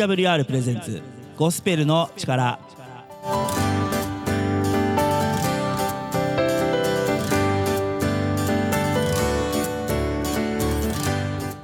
[0.00, 1.02] TWR プレゼンツ
[1.36, 2.58] ゴスペルの力。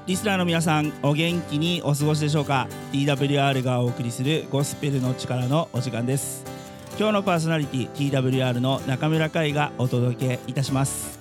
[0.06, 6.44] リスナーの皆さんお元気にお過ごしでしょうか？TWR がお送りするゴスペルの力のお時間です。
[6.98, 11.18] 今日のパーソナリティ TWR の中村海がお届けいたします。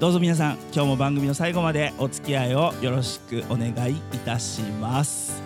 [0.00, 5.43] どうぞ皆さん今日も番組の最後までお付き合いをよろしくお願いいたします。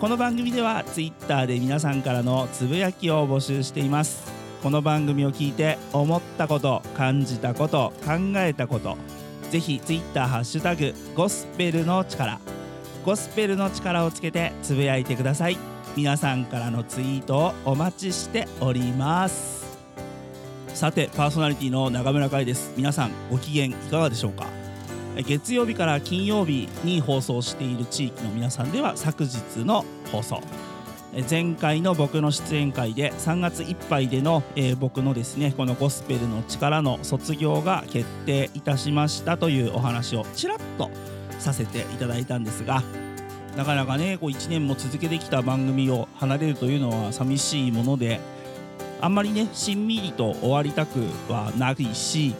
[0.00, 4.32] この番組では Twitter で皆さんからのつぶやきを募集しています。
[4.62, 8.96] この番組を聞いて思ったこと感じたこと考えたこと
[9.50, 12.40] ぜひツイッターハッシュタグゴスペルの力
[13.04, 15.58] ゴスペルの力をつけてつぶやいてください。
[15.94, 19.78] 皆さんからのツイートをお待ちしております。
[20.68, 22.72] さてパーソナリティの中村海です。
[22.74, 24.59] 皆さんご機嫌いかがでしょうか？
[25.22, 30.40] 月曜日から金曜日に放送している地域の皆さんでは昨日の放送。
[31.28, 40.88] 前回の僕の出演会で3月いっぱいでの、えー、僕のですねこのゴスペルの力の卒業が決定いたしましたというお話をちらっと
[41.40, 42.84] させていただいたんですが
[43.56, 48.20] なかなかねこう1年も続けてきた番組を離れるというのは寂しいもので
[49.00, 52.36] あんまりねしんみりと終わりたくはないし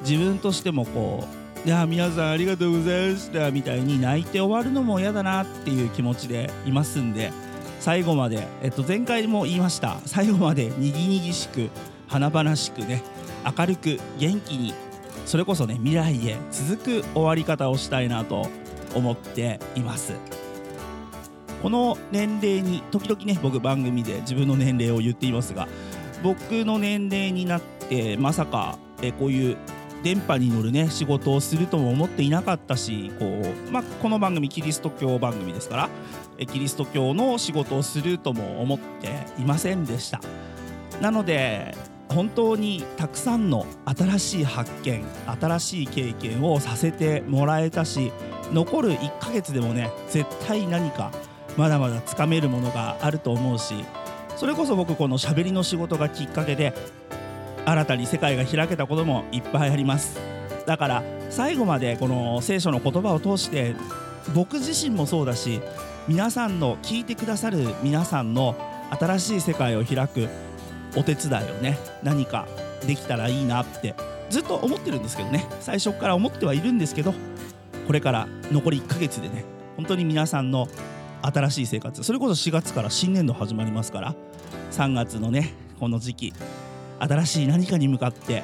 [0.00, 6.98] 自分としてもこういや皆さんありがとうございましたみたいに泣いて終わるのも嫌だなっていう気持ちでいます。
[6.98, 7.32] んで
[7.80, 11.70] 最後まで、えっと、前回も言いました最後までにぎにぎしく
[12.06, 13.02] 華々しくね
[13.58, 14.74] 明るく元気に
[15.24, 18.46] それこそね未来へ続く終わり方をしたいなと
[18.94, 20.12] 思っています。
[21.62, 25.54] この年齢に時々ね僕番組で自分の年齢を言っています。
[25.54, 25.66] が
[26.22, 29.56] 僕の年齢になってまさかえこういう
[30.04, 35.88] 電波に乗るね仕事をするとも思っていなかったしこう、まあ、この番組キリスト教番組ですか
[36.36, 39.08] らキリスト教の仕事をするとも思って
[39.40, 40.20] いませんでした。
[41.00, 41.74] なので
[42.08, 45.04] 本当にたくさんの新しい発見
[45.40, 48.12] 新しい経験をさせてもらえたし
[48.52, 51.10] 残る1ヶ月でもね絶対何か
[51.56, 53.74] まだまだつかめるものがあると思うし
[54.36, 56.74] それこそ僕このしゃべりの仕事がきっかけで
[57.64, 60.18] 新たに世界が開けたこともいっぱいあります。
[60.66, 63.74] だから最後までこの聖書の言葉を通して
[64.34, 65.60] 僕自身もそうだし
[66.08, 68.56] 皆さんの聞いてくださる皆さんの
[68.98, 70.28] 新しい世界を開く
[70.96, 72.46] お手伝いをね何か
[72.86, 73.94] できたらいいなって
[74.30, 75.46] ずっと思ってるんですけどね。
[75.60, 77.14] 最初から思ってはいるんですけど
[77.86, 79.44] これから残り1ヶ月でね
[79.76, 80.68] 本当に皆さんの
[81.22, 84.14] 新しい生活それこそ4月から新年度始まりますから
[84.72, 86.32] 3月のねこの時期
[86.98, 88.42] 新しい何かに向かって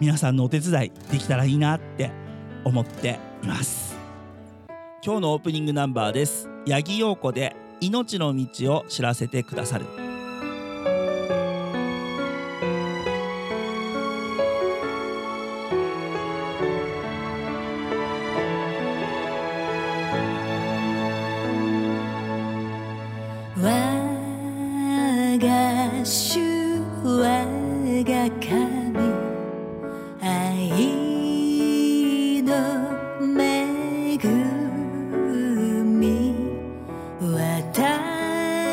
[0.00, 2.10] 皆さんのお手伝いできたらいいなって
[2.64, 3.96] 思っています。
[5.04, 6.48] 今日のオープニングナンバーです。
[6.66, 9.86] 八木陽子で命の道を知らせてくださる。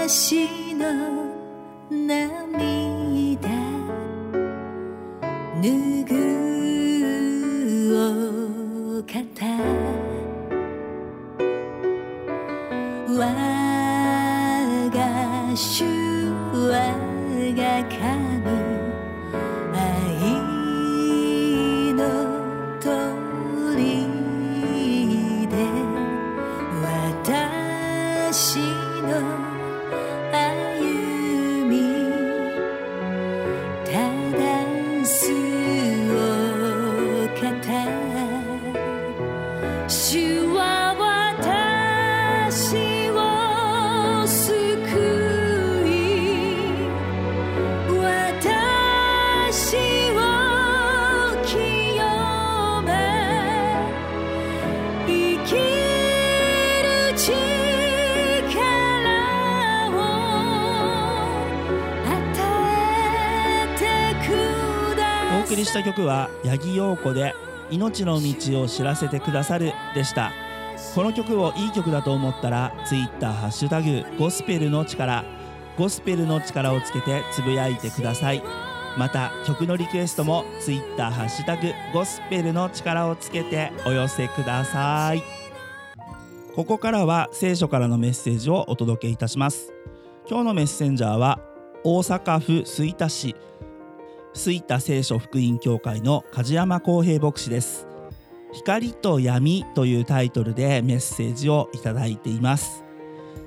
[0.08, 0.45] 私
[65.66, 67.34] した曲は八木陽子で
[67.70, 70.32] 命の道を知らせてくださるでした。
[70.94, 75.26] この曲をいい曲だと思ったら Twitter ハッシュタグゴスペルの力
[75.78, 78.42] ゴスペルの力をつけてつぶやいてください。
[78.98, 85.24] また曲のリクエストも Twitter ハッシュタグゴスペルの力をつけてお寄せください。
[86.56, 89.74] ここからは聖書からのメッセージをお届けいたします。
[90.30, 91.40] 今日のメッセンジャーは
[91.84, 93.36] 大阪府吹田市。
[94.36, 97.88] 吹田聖書福音教会の梶山光平牧師です。
[98.52, 102.84] 光と闇というタイトルでメッセージをいただいています。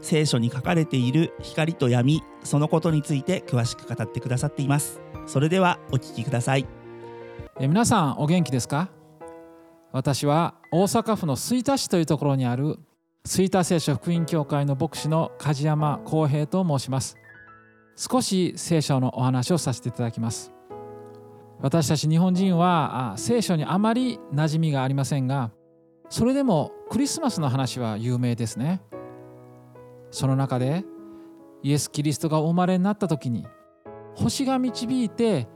[0.00, 5.00] 聖書に書かれている光と闇そのことについて詳しく語ってくださっています。
[5.26, 6.67] それではお聞きください。
[7.61, 8.88] え皆さんお元気ですか？
[9.93, 12.79] 私は大阪府の吹田市というところにある
[13.26, 17.17] 吹田聖書福音教会の牧師の梶山光平と申します。
[17.94, 20.50] 少し聖書のお話をさせていただきます。
[21.61, 25.51] 私たち日本人は聖書にあまり馴染みがありませんが
[26.09, 28.81] それでもクリスマスの話は有名ですね。
[30.11, 30.85] その中で
[31.63, 33.47] イエス・キリストがお生まれになった時に
[34.15, 35.49] 星が導いて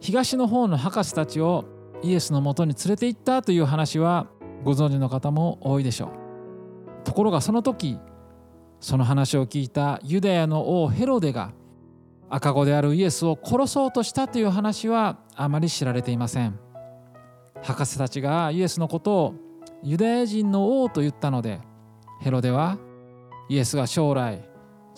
[0.00, 1.64] 東の方の博士たちを
[2.02, 4.28] イエスのもとに連れて行ったという話は
[4.62, 7.04] ご存知の方も多いでしょう。
[7.04, 7.98] ところがその時
[8.80, 11.52] その話を聞いたユダヤの王ヘロデが
[12.28, 16.58] 赤子であるイエスを殺そうとしたという話はあまり知られていません。
[17.62, 19.34] 博士たちがイエスのことを
[19.82, 21.60] ユダヤ人の王と言ったので
[22.20, 22.78] ヘロデは
[23.48, 24.48] イエスが将来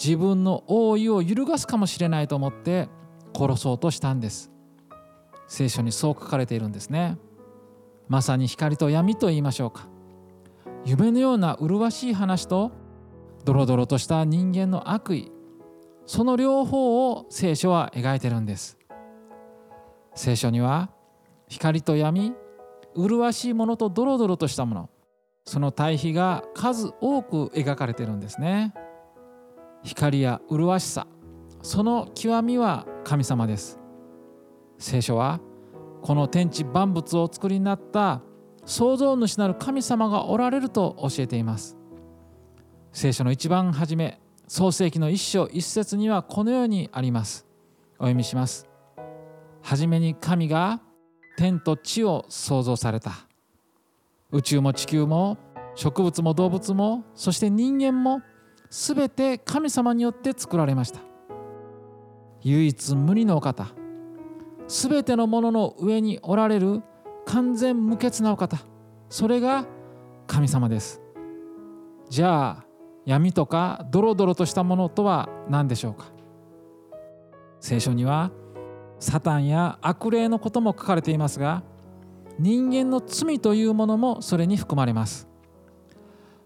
[0.03, 2.89] 自分の王位を揺るがすかもしれないと思って
[3.37, 4.51] 殺そうとしたんです。
[5.49, 7.19] 聖書にそう書かれているんですね。
[8.09, 9.89] まさに光と闇と言いましょうか。
[10.85, 12.71] 夢のような麗しい話と
[13.45, 15.33] ドロドロとした人間の悪意。
[16.09, 18.79] その両方を聖書は描いてるんです。
[20.15, 20.89] 聖書には
[21.49, 22.33] 光と闇
[22.95, 24.91] 麗しいものとドロドロとしたもの。
[25.45, 28.73] その対比が数多く描かれてるんですね。
[29.83, 31.07] 光や麗しさ。
[31.63, 33.79] その極みは神様です。
[34.79, 35.41] 聖書は
[36.01, 38.23] この天地万物を作りになった
[38.65, 41.77] 創造主なる神様がおられると教えています。
[42.93, 47.47] 聖書の一番初め創世記の一章一節にはこのようにあります。
[47.99, 48.67] お読みします。
[49.61, 50.81] はじめに神が
[51.37, 53.12] 天と地を創造された。
[54.33, 55.37] 宇宙も地球も
[55.75, 58.23] 植物も動物もそして人間も
[58.71, 61.00] すべて神様によって作られました。
[62.41, 63.67] 唯一無二のお方。
[64.67, 66.83] すべてのものの上におられる
[67.27, 68.56] 完全無欠なお方。
[69.11, 69.67] それが
[70.27, 71.03] 神様です。
[72.09, 72.68] じゃあ
[73.09, 76.13] 闇とかドロドロとしたものとは何でしょうか？
[77.59, 78.31] 聖書には
[78.99, 81.63] サタンや悪霊のことも書かれていますが
[82.39, 85.27] 人間の罪というものもそれに含まれます。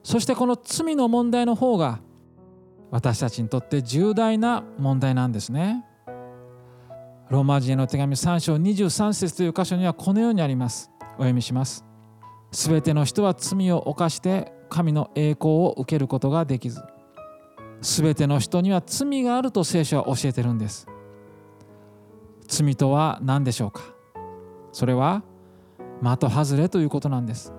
[0.05, 1.99] そしてこの罪の問題の方が
[2.93, 5.85] 私たちにとって重大な問題なんですね。
[7.29, 10.93] ローマ人への手紙3章23節という箇所にはこのようにあります。
[11.00, 11.85] お読みします。
[12.53, 16.82] すべての人は罪を犯して神の栄光を受けることができず
[17.82, 20.86] すべての人には罪があると聖書は教えてるんです。
[22.46, 23.82] 罪とは何でしょうか？
[24.72, 25.22] それは
[26.02, 27.52] 的外れということなんです。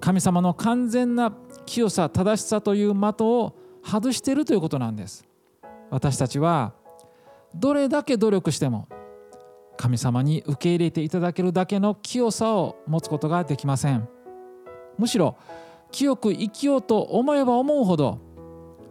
[0.00, 1.34] 神様の完全な
[1.66, 3.54] 清さ正しさという的を
[3.84, 5.26] 外しているということなんです。
[5.90, 6.72] 私たちは
[7.54, 8.88] どれだけ努力しても
[9.76, 14.08] 神様に受け入れていただけるだけの清さを持つことができません。
[14.96, 15.36] むしろ
[15.92, 18.18] 清く生きようと思えば思うほど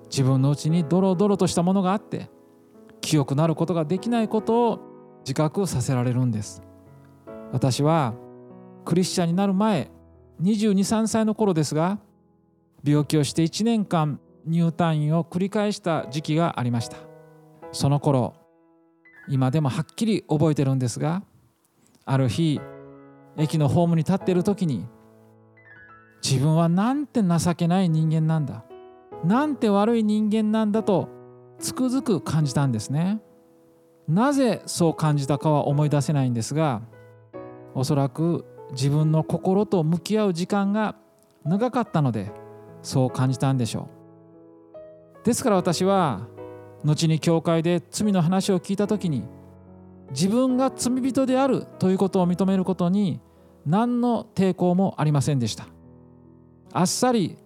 [0.06, 2.30] 自分のうちにドロドロとしたものがあって
[3.02, 4.80] 清くなることができないことを
[5.24, 6.62] 自覚させられるんです。
[7.52, 8.14] 私は
[8.86, 9.92] クリスチャンになる前
[10.42, 12.00] 223歳の頃ですが
[12.84, 16.98] 病気をして1年間入退院を繰り返した時期がありました。
[17.72, 18.34] その頃
[19.28, 21.24] 今でもはっきり覚えてるんですが
[22.06, 22.60] ある日
[23.38, 24.86] 駅のホームに立っている時に
[26.24, 28.64] 自分はなんて情けない人間なんだ。
[29.24, 31.10] なんて悪い人間なんだと
[31.60, 33.22] つくづく感じたんですね。
[34.08, 36.82] なぜそう感じたかは思い出せないんですが
[37.76, 40.96] おそらく自分の心と向き合う時間が
[41.46, 42.32] 長かったので
[42.82, 43.90] そう感じたんでしょ
[45.24, 45.26] う。
[45.26, 46.28] ですから私は
[46.84, 49.24] 後に教会で罪の話を聞いた時に
[50.10, 53.22] 自分が罪人であるということを認めることに
[53.66, 55.68] 何の抵抗もありませんでした。
[56.74, 57.38] あっさり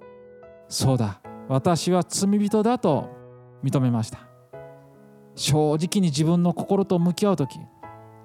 [0.67, 3.09] そうだ私は罪人だと
[3.63, 4.19] 認めました。
[5.35, 7.59] 正直に自分の心と向き合う時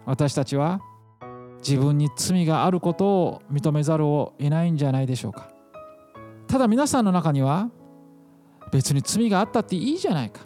[0.07, 0.80] 私たちは
[1.59, 5.50] 自分に罪があることを認めざるを得ないんじゃないでしょうか。
[6.47, 7.71] ただ皆さんの中には
[8.73, 10.42] 別に罪があったっていいじゃないか。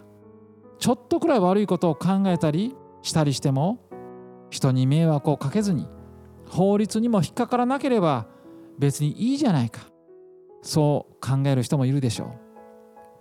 [0.79, 3.79] ちょっとくらい悪いことを考えたりしたりしても
[4.49, 5.87] 人に迷惑をかけずに
[6.49, 8.27] 法律にも引っかからなければ
[8.77, 9.81] 別にいいじゃないか。
[10.65, 12.35] そう考える人もいるでしょ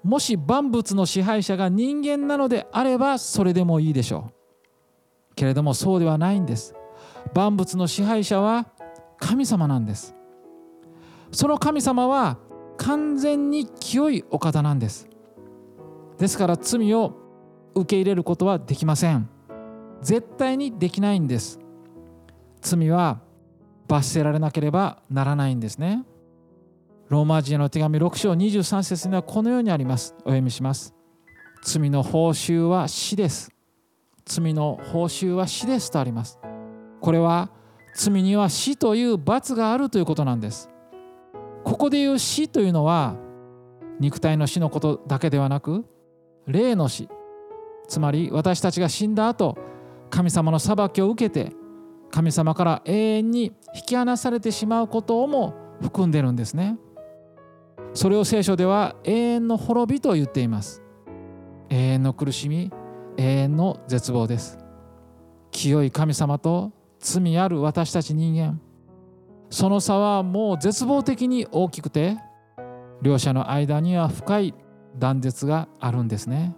[0.04, 0.08] う。
[0.08, 5.34] もし万物の支配者が人間なのであればそれでもいいでしょう。
[5.36, 6.74] けれどもそうではないんです。
[7.34, 8.68] 万物の支配者は
[9.18, 10.14] 神様なんです。
[11.32, 12.38] その神様は
[12.78, 15.06] 完全に清いお方なんです。
[16.18, 17.14] ですから罪を
[17.74, 19.28] 受け入れることはできません。
[20.00, 21.60] 絶対にできないんです。
[22.62, 23.20] 罪は
[23.86, 26.04] 罰せられなければならないんですね。
[27.08, 30.14] ローマ人への手紙6章23節にはこのようにあります。
[30.18, 30.94] お読みします。
[31.62, 33.50] 罪の報酬は死です。
[34.24, 36.38] 罪の報酬は死ですとあります。
[37.00, 37.50] これは
[37.94, 40.70] 罪には死という罰があるということなんです。
[41.62, 43.16] ここでいう死というのは
[44.00, 45.84] 肉体の死のことだけではなく
[46.46, 47.08] 霊の死。
[47.86, 49.58] つまり私たちが死んだ後
[50.08, 51.52] 神様の裁きを受けて
[52.10, 56.78] 神様から永遠に引き離されてしまうことをも含んでるんですね。
[57.94, 60.82] それを聖書では永遠の滅びと言っています。
[61.70, 62.70] 永遠の苦しみ
[63.16, 64.58] 永遠の絶望です。
[65.52, 68.60] 清い神様と罪ある私たち人間。
[69.48, 72.16] その差はもう絶望的に大きくて
[73.00, 74.54] 両者の間には深い
[74.98, 76.56] 断絶があるんですね。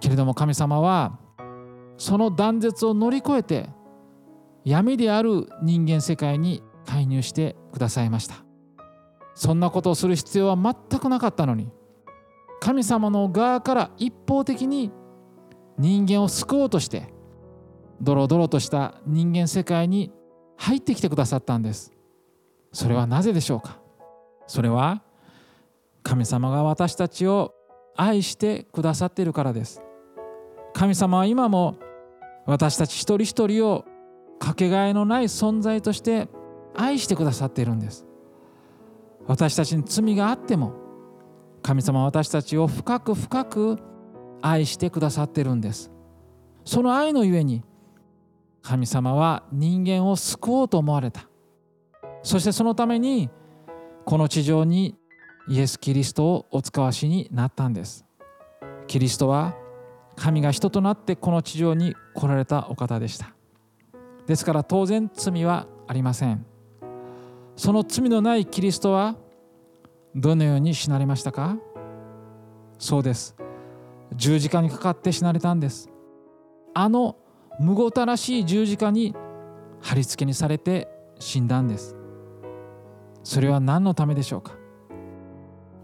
[0.00, 1.18] けれども神様は
[1.96, 3.68] その断絶を乗り越えて
[4.64, 8.47] 闇である人間世界に介入してくださいました。
[9.40, 11.70] そんなことをする必要は全くなかったのに
[12.60, 14.90] 神様の側から一方的に
[15.78, 17.14] 人間を救おうとして
[18.00, 20.10] ドロドロとした人間世界に
[20.56, 21.92] 入ってきてくださったんです。
[22.72, 23.78] それはなぜでしょうか？
[24.48, 25.04] それは
[26.02, 27.54] 神様が私たちを
[27.96, 29.80] 愛してくださっているからです。
[30.74, 31.76] 神様は今も
[32.44, 33.84] 私たち一人一人を
[34.40, 36.26] かけがえのない存在として
[36.74, 38.07] 愛してくださっているんです。
[39.28, 40.72] 私たちに罪があっても
[41.62, 43.78] 神様は私たちを深く深く
[44.40, 45.90] 愛してくださってるんです。
[46.64, 47.62] その愛のゆえに
[48.62, 51.28] 神様は人間を救おうと思われた。
[52.22, 53.28] そしてそのために
[54.04, 54.96] この地上に
[55.48, 58.06] イエス・キリストをお使わしになったんです。
[58.86, 59.54] キリストは
[60.16, 63.34] 神が人となってこの地上に来られたお方でした。
[64.26, 66.46] ですから当然罪はありません。
[67.58, 69.16] その罪のないキリストは
[70.14, 71.58] どのように死なれましたか？
[72.78, 73.34] そうです。
[74.14, 75.90] 十字架にかかって死なれたんです。
[76.72, 77.16] あの
[77.58, 79.12] むごたらしい十字架に
[79.80, 80.88] 貼り付けにされて
[81.18, 81.96] 死んだんです。
[83.24, 84.52] それは何のためでしょうか？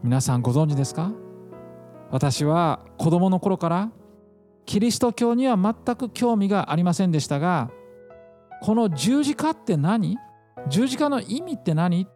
[0.05, 1.11] 皆さんご存知ですか？
[2.13, 3.91] 私は子供の頃から
[4.65, 7.73] キリスト教には全く興味がありませんでしたが
[8.63, 10.17] この十字架って何？
[10.69, 12.09] 十字架の意味って何？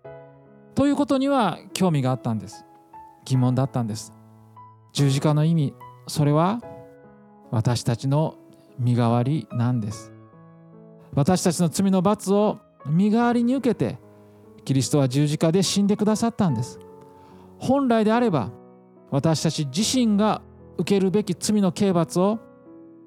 [0.74, 2.64] ということには興味があったんです。
[3.24, 4.14] 疑問だったんです。
[4.92, 5.74] 十字架の意味
[6.06, 6.62] それは
[7.50, 8.36] 私たちの
[8.78, 10.12] 身代わりなんです。
[11.14, 13.98] 私たちの罪の罰を身代わりに受けて
[14.64, 16.78] キリストは十字架で死んでくださったんです。
[17.58, 18.50] 本来であれば
[19.10, 20.40] 私たち自身が
[20.78, 22.38] 受けるべき罪の刑罰を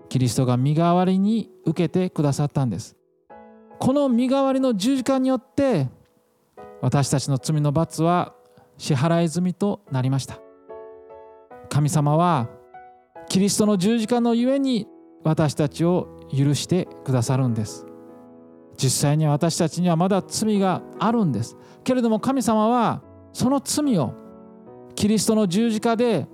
[0.10, 2.96] キリストが身代わりに受けてくださったんです。
[3.82, 5.90] この身代わりの十字架によって
[6.82, 8.36] 私たちの罪の罰は
[8.78, 10.40] 支払い済みとなりました。
[11.68, 12.48] 神様は
[13.28, 14.88] キリストの十字架のゆえに
[15.24, 17.88] 私たちを許してくださるんです。
[18.78, 21.58] 実際に私たちにはまだ罪があるんです。
[21.84, 23.02] けれども神様は
[23.34, 24.14] その罪を
[24.94, 26.28] キリストの十字架で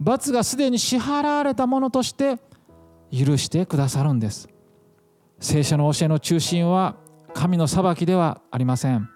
[0.00, 2.38] 罰がすでに支払われたものとして
[3.12, 4.48] 許してくださるんです。
[5.40, 6.96] 聖書の教えの中心は
[7.32, 9.08] 神の裁きではありません。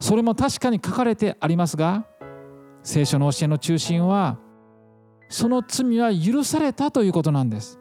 [0.00, 2.04] それも確かに書かれてありますが
[2.82, 4.38] 聖書の教えの中心は
[5.28, 7.78] その罪は許されたということなんです。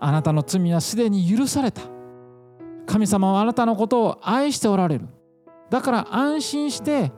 [0.00, 1.82] あなたの罪はすでに許された。
[2.86, 5.08] 神様はあなたのことを愛しておられる。
[5.70, 7.12] だから安心して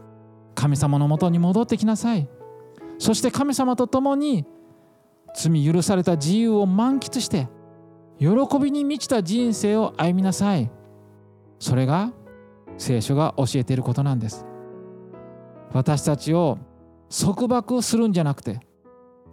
[0.55, 2.29] 神様のもとに戻ってきなさい。
[2.99, 4.45] そして神様と共に
[5.35, 7.49] 罪許された自由を満喫して
[8.19, 10.71] 喜びに満ちた人生を歩みなさい。
[11.59, 12.13] それが
[12.79, 14.47] 聖書が教えていることなんです。
[15.73, 16.59] 私たちを
[17.11, 18.61] 束縛するんじゃなくて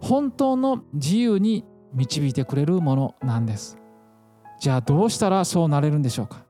[0.00, 3.78] 本当の自由に導いてくれるものなんです。
[4.60, 6.44] じゃあどうしたらそうなれるんでしょうか？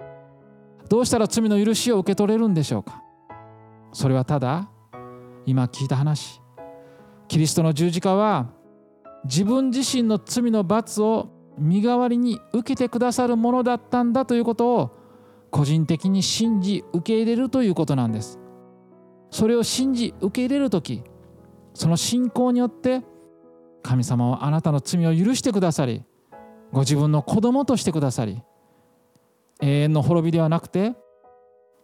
[0.89, 3.03] どうしたら罪の許しを受け取れるんでしょうか？
[3.93, 4.71] それはただ
[5.47, 6.41] 今聞いた話。
[7.27, 8.51] キリストの十字架は
[9.25, 14.91] 自分自身の罪の罰を身代わりに受けてくださるものだったんだということを
[15.51, 18.41] 個人的に信じ受け入れるということなんです。
[19.31, 21.03] それを信じ受け入れる時
[21.75, 23.03] その信仰によって
[23.83, 26.05] 神様はあなたの罪を許してくださり
[26.73, 28.41] ご自分の子供としてくださり
[29.61, 30.95] 永遠の滅びではなくて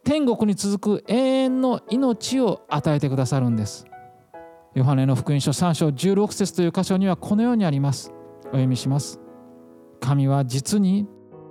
[0.05, 3.85] 天国に続く永遠の命を与えてくださるんです。
[4.75, 8.13] ヨハネの福音書3章16節という箇所にはこのようにあります。
[8.45, 9.21] お読みします。
[10.01, 11.07] 神は実に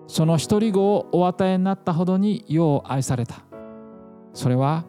[0.08, 3.44] その一人子をお与えになったほどに世を愛された。
[4.34, 4.86] それは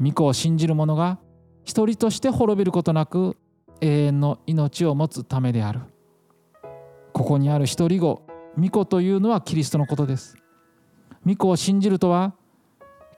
[0.00, 1.18] 御子を信じる者が
[1.64, 3.36] 一人として滅びることなく
[3.80, 5.80] 永遠の命を持つためである。
[7.12, 8.22] ここにある一人子
[8.58, 10.36] 御子というのはキリストのことです。
[11.24, 12.34] 御子を信じるとは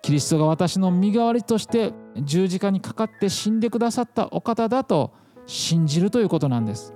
[0.02, 5.12] キリストが私の身代わりとして十字架にかかって死んでくださったお方だと
[5.46, 6.94] 信じるということなんです。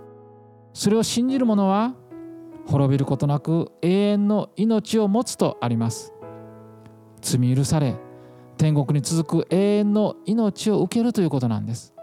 [0.75, 1.95] それを信じる者は
[2.67, 6.13] 滅びることなく永遠の命を持つとあります。
[7.21, 7.97] 罪許され
[8.59, 11.95] 天国に続く永遠の命を受けるということなんです。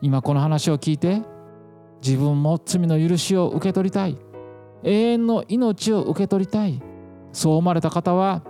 [0.00, 1.22] 今この話を聞いて
[2.02, 4.16] 自分も罪の許しを受け取りたい。
[4.82, 6.82] 永遠の命を受け取りたい。
[7.32, 8.42] そう思われた方は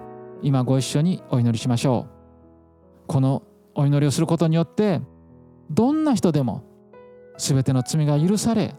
[0.43, 3.07] 今ご一緒にお祈りしましょう。
[3.07, 3.43] この
[3.75, 5.01] お祈りをすることによって
[5.71, 6.65] どんな人でも
[7.39, 8.77] 全ての罪が許され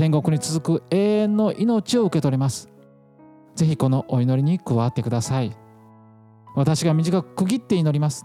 [0.00, 2.70] 天国に続く永遠の命を受け取れます。
[3.54, 5.54] ぜひこのお祈りに加わってください。
[6.56, 8.24] 私が短く区切って祈ります。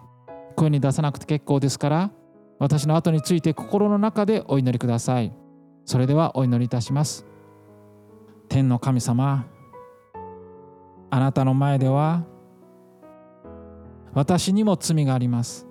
[0.56, 2.12] 声に出さなくて結構ですから
[2.60, 5.34] 私の後について心の中でお祈りください。
[5.84, 7.26] それではお祈りいたします。
[8.48, 9.46] 天の神様
[11.10, 12.24] あなたの前では
[14.14, 15.68] 私にも罪があります。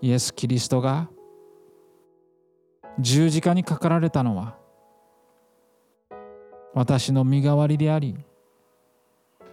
[0.00, 1.10] イエス・キリストが
[2.98, 4.56] 十字架にかかられたのは
[6.74, 8.16] 私の身代わりであり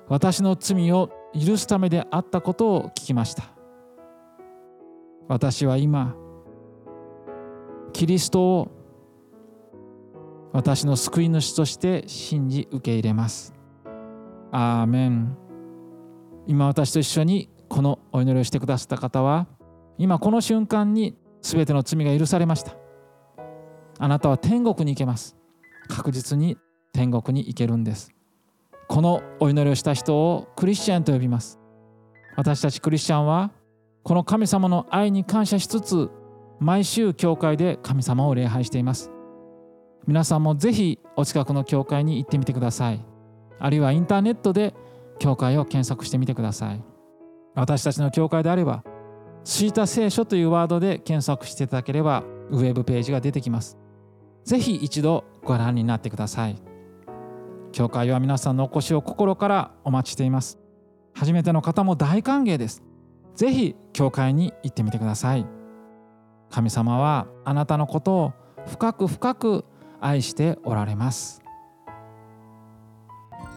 [0.08, 3.46] 私の罪を許すためであったことを聞きました。
[5.28, 6.16] 私は今
[7.94, 8.72] キリストを
[10.52, 13.54] 私の救い主として信じ受け入れます。
[14.52, 15.38] アーメン。
[16.46, 19.48] 今私と一緒にこのお祈りをしてくださった方は
[19.98, 22.83] 今この瞬間に全ての罪が許されました。
[24.04, 25.38] あなたは天国に行けます。
[25.88, 26.58] 確実に
[26.92, 28.14] 天国に行けるんです。
[28.90, 31.58] このお祈りをした人をクリスチャンと呼びます。
[32.36, 33.52] 私たちクリスチャンは
[34.04, 36.12] この神様の愛に感謝しつつ
[36.60, 39.10] 毎週教会で神様を礼拝しています。
[40.06, 43.00] 皆さんもぜひお近くの教会に行ってみてください。
[43.58, 44.76] あるいはインターネットで
[45.18, 46.84] 教会を検索してみてください。
[47.56, 48.84] 私たちの教会であれば
[49.46, 53.80] 「ツイタ聖書」というワードで検索していただければウェブページが出てきます。
[54.44, 56.58] ぜひ一度ご覧になってください。
[57.72, 60.60] 教会は皆さんのお越しを心からお待ちしています。
[61.14, 62.84] 初めての方も大歓迎です。
[63.36, 65.46] ぜひ教会に行ってみてください。
[66.50, 68.34] 神様はあなたのことを
[68.68, 69.66] 深く深く
[70.00, 71.42] 愛しておられます。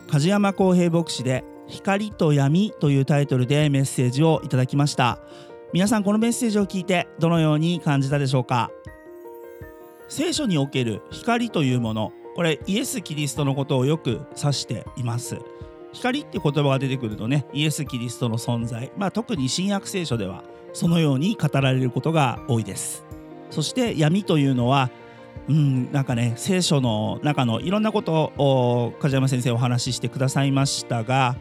[0.09, 5.18] 梶山公平牧師で光と闇というタイトルでメッセージをいただきました。
[5.72, 8.70] 皆さんこのメッセージを聞いてどのように感じたでしょうか？
[10.09, 12.12] 聖書における光というもの。
[12.35, 15.38] これイエス・キリストのことをよく指しています。
[15.92, 18.92] 光って言葉が出てくるとねイエス・キリストの存在。
[18.97, 23.05] まあ特に新約聖書ではそのように語られることが多いです。
[23.51, 24.90] そして闇というのは
[25.49, 31.37] うんなんかね聖書の中のいろんなことを梶山先生お話ししてくださいましたが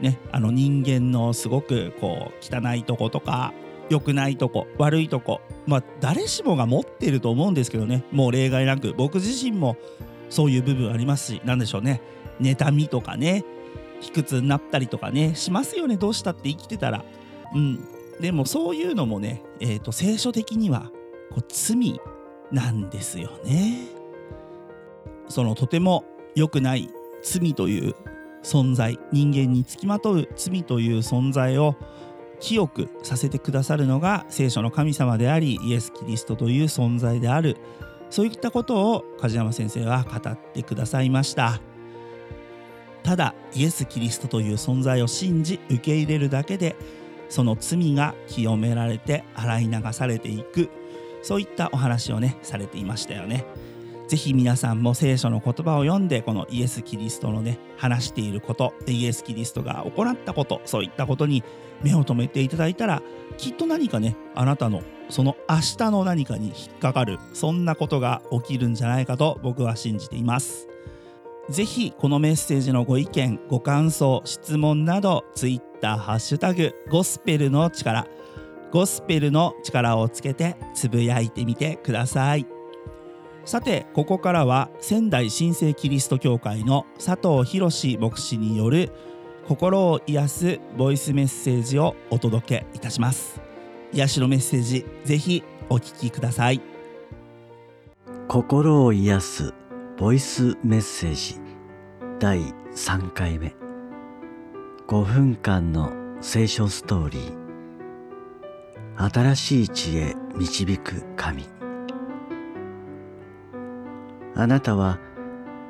[0.00, 3.52] ねあの人間のすごくこう汚いとことか
[3.90, 8.04] 良くないとこ悪いとこまあ誰しもが持ってると思うんですけどね。
[8.12, 9.76] もう例外なく僕自身も
[10.30, 12.00] そういう部分ありますし何でしょうね。
[12.40, 13.44] 妬みとかね
[14.00, 15.96] 卑屈になったりとかねしますよね。
[15.96, 17.04] どうしたって生きてたら。
[17.54, 17.84] うん。
[18.20, 20.90] でもそういうのもね、えーと、聖書的には
[21.30, 22.00] こう罪
[22.52, 23.86] なんですよね。
[25.28, 26.90] そのとても良くない
[27.22, 27.94] 罪という
[28.42, 31.76] 存在人間につきまとう罪という存在を
[32.40, 37.56] 清くさせてくださるのが聖書の神様でありイエス・キリストという存在である。
[38.08, 41.60] そういったことを梶山先生は語ってくださいました。
[43.02, 46.76] ただイエス・キリストという存在を信じ受け入れるだけで
[47.28, 50.68] その罪が清められて洗い流されていく。
[51.22, 53.44] そういったお話をねされていましたよね。
[54.10, 61.44] ぜひ皆さんも聖書の言葉を読んでこのイエス・キリストのね話していることイエス・キリストが行ったことそういったことに
[61.80, 63.02] 目を留めていただいたら
[63.36, 70.66] きっと何かねあなたのその明日の何かに引っかかるそんなことが起きるんじゃないかと僕は信じています。
[71.48, 78.08] ぜひこのメッセージのご意見ご感想質問など Twitter ハッシュタグゴスペルの力
[78.72, 82.59] ゴスペルの力をつけてつぶやいてみてください。
[83.44, 88.92] さてここからは仙台新生キリスト教会の佐藤博牧師による
[89.48, 93.40] 心を癒すボイスメッセージをお届けいたします。
[93.92, 96.60] 癒しのメッセージぜひお聞きください。
[98.28, 99.54] 心を癒す
[99.98, 101.40] ボイスメッセージ
[102.20, 102.38] 第
[102.74, 103.56] 3回目。
[104.86, 109.12] 5分間の聖書ストーリー。
[109.12, 111.59] 新しい知恵導く神。
[114.34, 114.98] あなたは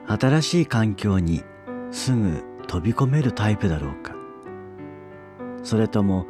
[0.07, 1.42] 新しい環境に
[1.90, 4.14] すぐ飛び込めるタイプだろうか。
[5.62, 6.27] それとも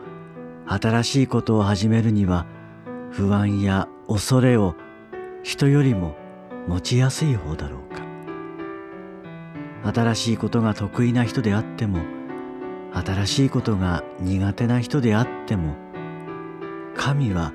[0.66, 2.46] 新しいことを始めるには
[3.10, 4.74] 不安や恐れを
[5.42, 6.16] 人よりも
[6.68, 8.02] 持ちやすい方だろうか。
[9.92, 12.00] 新しいことが得意な人であっても
[12.92, 15.74] 新しいことが苦手な人であっても
[16.94, 17.52] 神は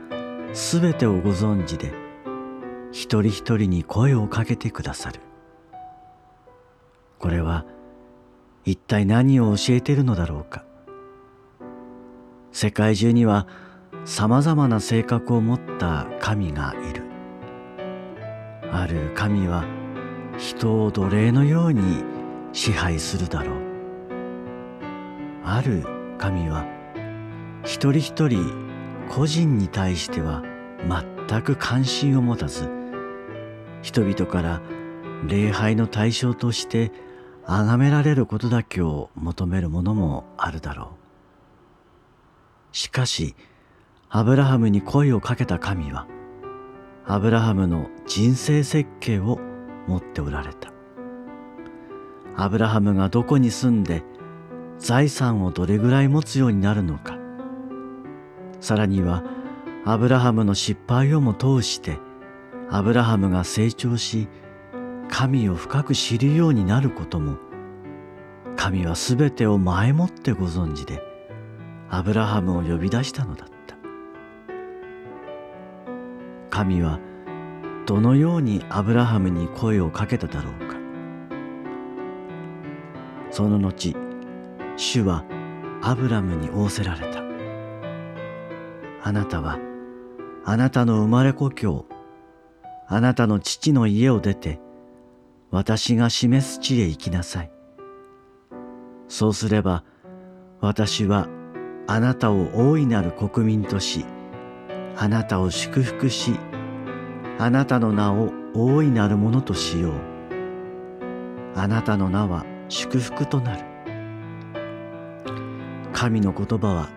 [0.54, 2.05] すべてをご存知で
[2.96, 5.20] 一人一人に声をかけてくださる。
[7.20, 7.66] これは
[8.64, 10.64] 一体何を教えているのだろうか。
[12.54, 13.48] 世界中には
[14.06, 17.04] 様々な性格を持った神がいる。
[18.72, 19.66] ある神は
[20.38, 22.02] 人を奴隷のように
[22.54, 23.56] 支配するだろう。
[25.44, 25.86] ある
[26.18, 26.66] 神は
[27.66, 28.54] 一人一人
[29.10, 30.44] 個人に対しては
[31.28, 32.85] 全く関心を持たず
[33.86, 34.64] 人々から
[35.28, 36.92] 礼拝の対象として
[37.46, 40.94] 崇められることだけを求めるものもあるだろ
[42.74, 42.76] う。
[42.76, 43.36] しかし
[44.10, 46.08] アブラハムに声をかけた神は
[47.06, 49.40] アブラハムの人生設計を
[49.88, 50.74] 持っておられた。
[52.36, 54.02] アブラハムがどこに住んで
[54.80, 57.20] 財産をどれぐらい持つようになるのか。
[58.62, 59.24] さらには
[59.86, 62.00] アブラハムの失敗をも通して
[62.70, 64.28] アブラハムが成長し
[65.10, 67.38] 神を深く知るようになることも
[68.56, 71.02] 神はすべてを前もってご存知で
[71.90, 73.56] アブラハムを呼び出したのだった。
[76.50, 77.00] 神は
[77.86, 80.78] どのようにアブラハムに声をかけただろうか。
[83.30, 83.96] その後
[84.78, 85.26] 主は
[85.82, 87.24] アブラムに仰せられた。
[89.04, 89.60] あなたは
[90.46, 91.86] あなたの生まれ故郷
[92.88, 94.60] あなたの父の家を出て
[95.52, 97.52] 私が示す地へ行きなさい。
[99.08, 99.84] そうすれば
[100.62, 101.28] 私は
[101.88, 104.06] あなたを大いなる国民とし
[104.98, 106.40] あなたを祝福し
[107.38, 109.94] あなたの名を大いなるものとしよう。
[111.56, 113.64] あなたの名は祝福となる。
[115.94, 116.90] 神の言葉は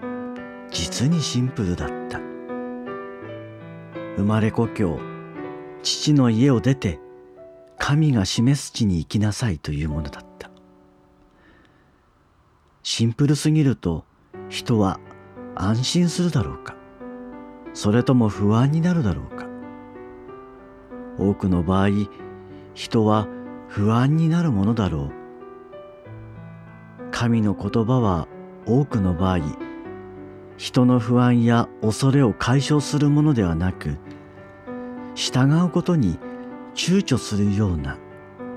[0.70, 2.20] 実にシンプルだった。
[4.16, 4.98] 生まれ故郷
[5.82, 6.98] 父の家を出て
[7.78, 10.50] 神が示す地に行きなさいというものだった。
[12.82, 14.04] シンプルすぎると
[14.48, 14.98] 人は
[15.54, 16.76] 安心するだろうか。
[17.74, 19.46] それとも不安になるだろうか。
[21.18, 21.88] 多くの場合
[22.74, 23.28] 人は
[23.68, 25.12] 不安になるものだろう。
[27.10, 28.28] 神の言葉は
[28.66, 29.40] 多くの場合
[30.56, 33.96] 人の不安や恐れを解消するものではなく
[35.18, 36.16] 従うことに
[36.76, 37.98] 躊躇するような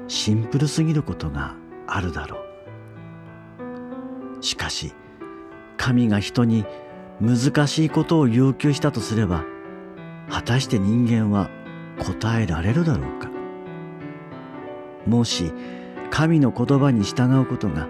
[0.07, 1.55] シンプルすぎることが
[1.87, 2.37] あるだろ
[4.37, 4.43] う。
[4.43, 4.93] しかし
[5.75, 6.63] 神が人に
[7.19, 9.43] 難しいことを要求したとすれば
[10.29, 11.49] 果たして人間は
[11.97, 13.31] 答えられるだろうか。
[15.07, 15.51] もし
[16.11, 17.87] 神の言葉に従うことが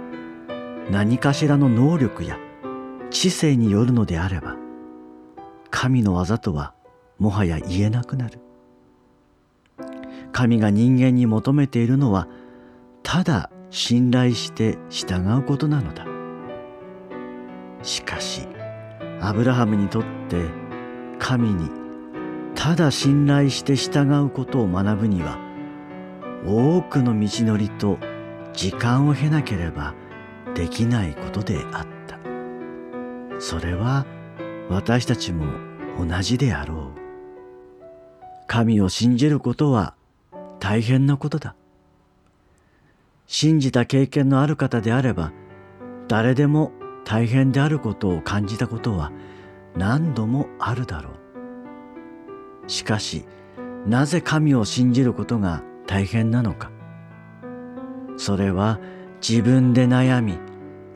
[0.89, 2.39] 何かしらの能力や
[3.09, 4.55] 知性によるのであれば
[5.69, 6.73] 神の技とは
[7.19, 8.40] もはや言えなくなる。
[10.31, 12.27] 神が人間に求めているのは
[13.03, 16.05] ただ信頼して従うことなのだ。
[17.83, 18.47] しかし
[19.19, 20.45] アブラハムにとって
[21.19, 21.69] 神に
[22.55, 25.39] ただ信頼して従うことを学ぶには
[26.45, 27.97] 多くの道のりと
[28.53, 29.93] 時間を経なければ
[30.55, 32.19] できないことであった。
[33.39, 34.05] それは
[34.69, 35.45] 私たちも
[35.97, 37.01] 同じであろう。
[38.47, 39.95] 神を信じることは
[40.61, 41.55] 大変なことだ。
[43.25, 45.33] 信じた経験のある方であれば
[46.07, 46.71] 誰でも
[47.03, 49.11] 大変であることを感じたことは
[49.75, 51.09] 何度もあるだろ
[52.67, 52.69] う。
[52.69, 53.25] しかし
[53.87, 56.71] なぜ神を信じることが大変なのか。
[58.17, 58.79] それは
[59.27, 60.37] 自分で悩み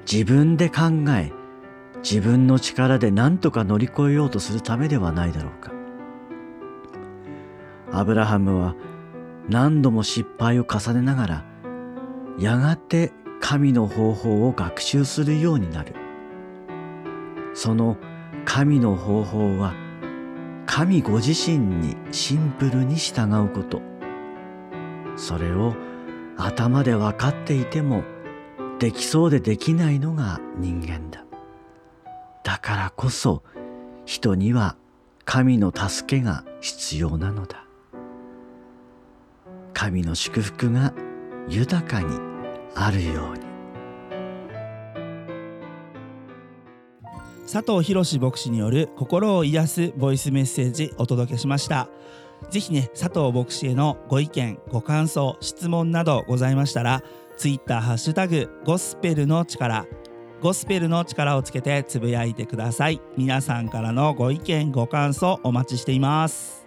[0.09, 1.31] 自分で考え
[2.03, 5.71] 自分の力で何とか乗り越えようとするためではないだろうか。
[7.91, 8.75] アブラハムは
[9.49, 11.45] 何度も失敗を重ねながら
[12.39, 15.95] やがて神の方法を学習するようになる。
[17.53, 17.97] その
[18.43, 19.73] 神の方法は
[20.65, 23.81] 神ご自身にシンプルに従うこと。
[25.15, 25.75] それを
[26.37, 28.03] 頭で分かっていても
[28.79, 31.23] できそうでできないのが人間だ。
[32.43, 33.43] だからこそ
[34.05, 34.75] 人には
[35.23, 37.64] 神の助けが必要なのだ。
[39.75, 40.93] 神の祝福が
[41.49, 42.17] 豊かに
[42.75, 43.45] あるように。
[47.43, 51.89] 佐藤博牧師による心を癒すボイスメッセージお届けしました。
[52.49, 57.03] ぜひね佐藤牧師へのご意見ご感想質問などございましたら
[57.37, 59.85] ツイッターハッシュタグゴスペルの力
[60.41, 63.01] ゴスペルの力をつけてつぶやいてください。
[63.17, 66.64] 皆さんからのご意見ご感想お待ちしています。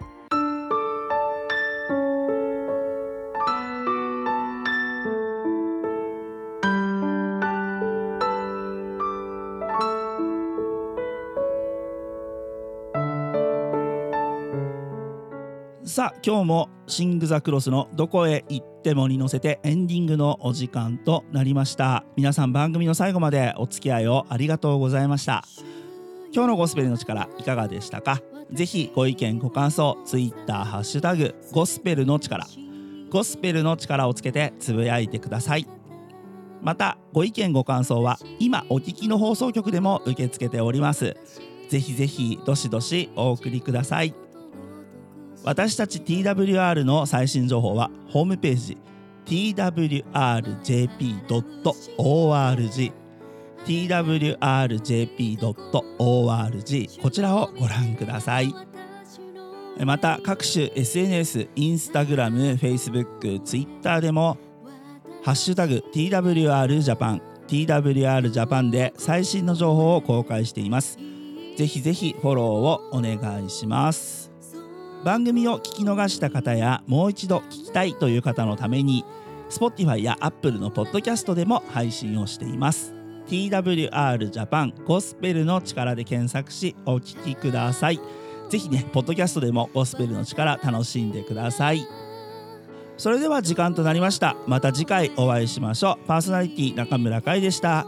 [15.89, 22.03] さあ今日もシング・ザ・クロスのどこへ行ってもに乗せてエンディングのお時間となりました。
[22.15, 25.43] 皆さん番組の最後までお付き合いをありがとうございました。
[26.31, 28.21] 今日のゴスペルの力いかがでしたか？
[28.51, 32.45] ぜひご意見ご感想ツイッターハッシュタグゴスペルの力。
[33.09, 35.65] ゴスペルの力をつけてつぶやいてください。
[36.61, 41.17] またご意見ご感想は今お聞きの放送局でも受け付けております。
[41.67, 44.13] ぜひぜひどしどしお送りください。
[45.49, 48.77] 私たち TWR の最新情報はホームページ
[49.25, 50.13] twrjp.org
[53.65, 54.51] twrjp.org
[57.01, 58.53] こちらをご覧ください。
[59.83, 64.37] また各種 SNS、インスタグラム、Facebook、Twitter でも
[65.23, 70.99] ハッシュタグ TWR ジャパン TWR ジャパンで最新の情報を公開しています。
[71.57, 74.28] ぜひぜひフォローをお願いします。
[75.03, 79.05] 番組を聞き逃した方やもう一度聞きたいという方のために
[79.49, 82.93] Spotify や Apple のポッドキャストでも配信をしています。
[83.27, 87.99] TWR ジャパンゴスペルの力で検索しお聞きください。
[88.49, 91.87] ぜひねポッドキャストでもゴスペルの力楽しんでください。
[92.97, 94.35] それでは時間となりました。
[94.45, 96.07] また次回お会いしましょう。
[96.07, 97.87] パーソナリティ中村海でした。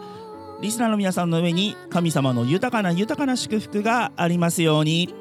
[0.61, 5.20] リスナーの皆さんの上に神様の豊かな豊かな祝福がありますように。